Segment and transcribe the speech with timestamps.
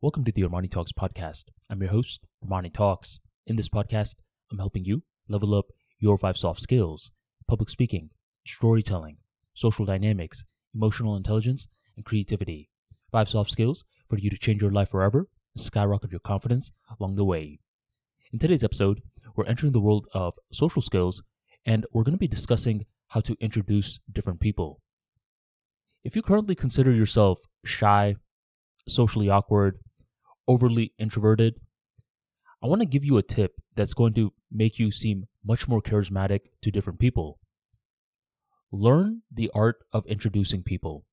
[0.00, 1.46] Welcome to the Armani Talks podcast.
[1.68, 3.18] I'm your host, Armani Talks.
[3.48, 4.14] In this podcast,
[4.48, 5.64] I'm helping you level up
[5.98, 7.10] your five soft skills
[7.48, 8.10] public speaking,
[8.46, 9.16] storytelling,
[9.54, 11.66] social dynamics, emotional intelligence,
[11.96, 12.70] and creativity.
[13.10, 15.26] Five soft skills for you to change your life forever
[15.56, 16.70] and skyrocket your confidence
[17.00, 17.58] along the way.
[18.32, 19.02] In today's episode,
[19.34, 21.24] we're entering the world of social skills
[21.66, 24.80] and we're going to be discussing how to introduce different people.
[26.04, 28.14] If you currently consider yourself shy,
[28.86, 29.80] socially awkward,
[30.48, 31.60] overly introverted,
[32.62, 35.80] I want to give you a tip that's going to make you seem much more
[35.80, 37.38] charismatic to different people.
[38.72, 41.04] Learn the art of introducing people.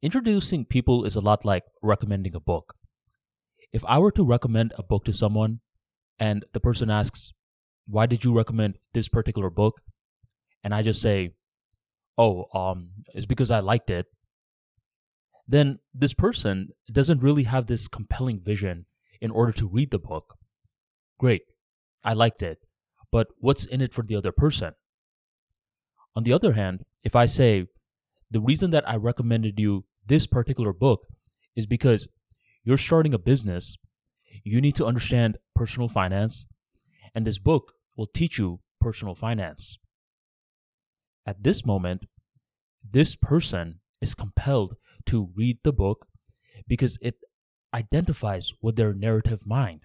[0.00, 2.74] Introducing people is a lot like recommending a book.
[3.72, 5.60] If I were to recommend a book to someone
[6.18, 7.32] and the person asks,
[7.86, 9.80] Why did you recommend this particular book?
[10.64, 11.30] And I just say,
[12.18, 14.06] Oh, um, it's because I liked it
[15.52, 18.86] then this person doesn't really have this compelling vision
[19.20, 20.36] in order to read the book.
[21.18, 21.42] Great,
[22.02, 22.58] I liked it,
[23.10, 24.72] but what's in it for the other person?
[26.16, 27.66] On the other hand, if I say,
[28.30, 31.06] the reason that I recommended you this particular book
[31.54, 32.08] is because
[32.64, 33.76] you're starting a business,
[34.42, 36.46] you need to understand personal finance,
[37.14, 39.76] and this book will teach you personal finance.
[41.26, 42.06] At this moment,
[42.90, 46.06] this person is compelled to read the book
[46.66, 47.16] because it
[47.74, 49.82] identifies with their narrative mind.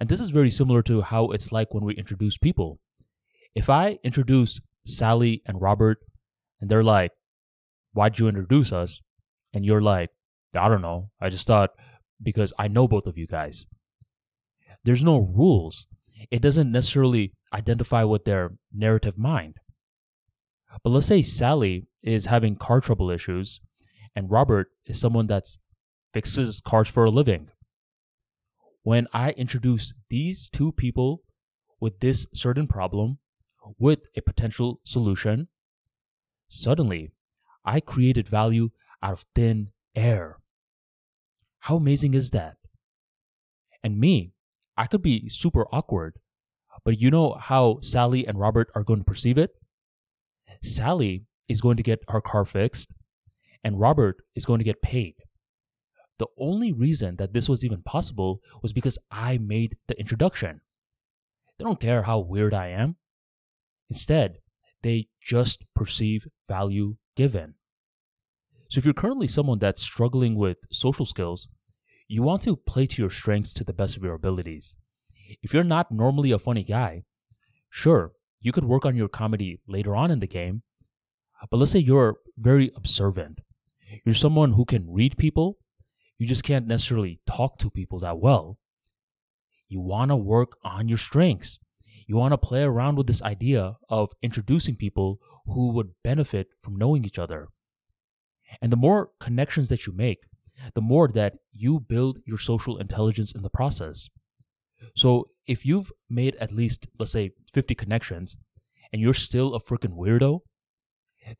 [0.00, 2.80] And this is very similar to how it's like when we introduce people.
[3.54, 5.98] If I introduce Sally and Robert,
[6.60, 7.12] and they're like,
[7.96, 9.00] Why'd you introduce us?
[9.54, 10.10] And you're like,
[10.54, 11.08] I don't know.
[11.18, 11.70] I just thought
[12.22, 13.66] because I know both of you guys.
[14.84, 15.86] There's no rules.
[16.30, 19.56] It doesn't necessarily identify with their narrative mind.
[20.84, 23.60] But let's say Sally is having car trouble issues
[24.16, 25.44] and Robert is someone that
[26.14, 27.50] fixes cars for a living.
[28.82, 31.22] When I introduce these two people
[31.78, 33.18] with this certain problem,
[33.78, 35.48] with a potential solution,
[36.48, 37.12] suddenly
[37.64, 38.70] I created value
[39.02, 40.38] out of thin air.
[41.60, 42.56] How amazing is that?
[43.82, 44.32] And me,
[44.76, 46.14] I could be super awkward,
[46.84, 49.50] but you know how Sally and Robert are going to perceive it?
[50.62, 52.92] Sally is going to get her car fixed,
[53.66, 55.14] and Robert is going to get paid.
[56.20, 60.60] The only reason that this was even possible was because I made the introduction.
[61.58, 62.94] They don't care how weird I am.
[63.90, 64.36] Instead,
[64.84, 67.54] they just perceive value given.
[68.70, 71.48] So if you're currently someone that's struggling with social skills,
[72.06, 74.76] you want to play to your strengths to the best of your abilities.
[75.42, 77.02] If you're not normally a funny guy,
[77.68, 80.62] sure, you could work on your comedy later on in the game,
[81.50, 83.40] but let's say you're very observant
[84.04, 85.58] you're someone who can read people,
[86.18, 88.58] you just can't necessarily talk to people that well.
[89.68, 91.58] You want to work on your strengths.
[92.06, 96.76] You want to play around with this idea of introducing people who would benefit from
[96.76, 97.48] knowing each other.
[98.62, 100.20] And the more connections that you make,
[100.74, 104.08] the more that you build your social intelligence in the process.
[104.94, 108.36] So if you've made at least, let's say, 50 connections
[108.92, 110.40] and you're still a freaking weirdo,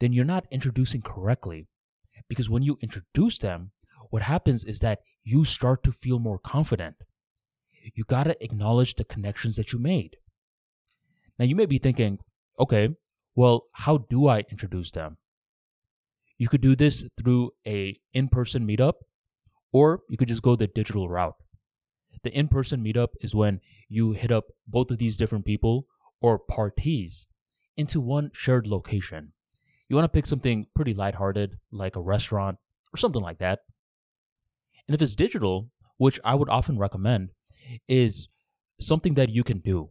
[0.01, 1.69] then you're not introducing correctly.
[2.29, 3.73] Because when you introduce them,
[4.11, 6.97] what happens is that you start to feel more confident.
[7.95, 10.17] You got to acknowledge the connections that you made.
[11.39, 12.19] Now, you may be thinking,
[12.59, 12.91] okay,
[13.35, 15.19] well, how do I introduce them?
[16.39, 18.95] You could do this through a in-person meetup
[19.73, 21.37] or you could just go the digital route.
[22.23, 25.87] The in-person meetup is when you hit up both of these different people
[26.21, 27.27] or parties
[27.77, 29.33] into one shared location
[29.89, 32.59] you want to pick something pretty lighthearted, like a restaurant
[32.93, 33.61] or something like that.
[34.89, 37.31] And if it's digital, which I would often recommend,
[37.89, 38.29] is
[38.81, 39.91] something that you can do.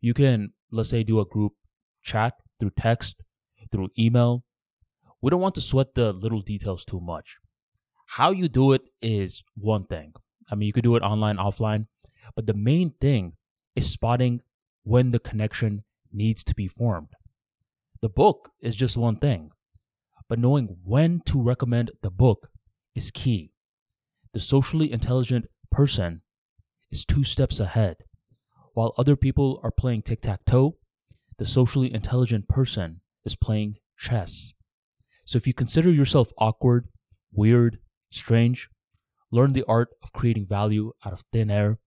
[0.00, 1.52] You can, let's say, do a group
[2.02, 3.22] chat through text,
[3.70, 4.44] through email.
[5.20, 7.36] We don't want to sweat the little details too much.
[8.06, 10.14] How you do it is one thing.
[10.50, 11.86] I mean, you could do it online, offline,
[12.34, 13.34] but the main thing
[13.76, 14.40] is spotting
[14.82, 17.10] when the connection needs to be formed.
[18.00, 19.50] The book is just one thing,
[20.28, 22.48] but knowing when to recommend the book
[22.94, 23.50] is key.
[24.32, 26.22] The socially intelligent person
[26.92, 27.96] is two steps ahead.
[28.74, 30.76] While other people are playing tic tac toe,
[31.38, 34.52] the socially intelligent person is playing chess.
[35.24, 36.86] So if you consider yourself awkward,
[37.32, 37.80] weird,
[38.12, 38.68] strange,
[39.32, 41.78] learn the art of creating value out of thin air,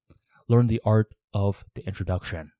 [0.50, 2.52] learn the art of the introduction.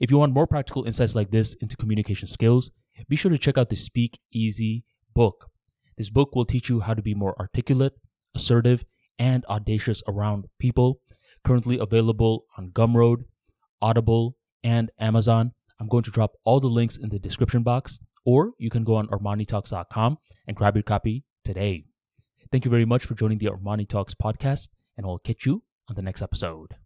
[0.00, 2.70] If you want more practical insights like this into communication skills,
[3.08, 5.50] be sure to check out the Speak Easy book.
[5.98, 7.92] This book will teach you how to be more articulate,
[8.34, 8.84] assertive,
[9.18, 11.00] and audacious around people.
[11.44, 13.24] Currently available on Gumroad,
[13.82, 15.52] Audible, and Amazon.
[15.78, 18.96] I'm going to drop all the links in the description box, or you can go
[18.96, 21.84] on ArmaniTalks.com and grab your copy today.
[22.50, 25.94] Thank you very much for joining the Armani Talks podcast, and I'll catch you on
[25.94, 26.79] the next episode.